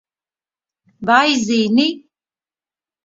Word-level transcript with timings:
Vai 1.09 1.31
zini? 1.45 1.87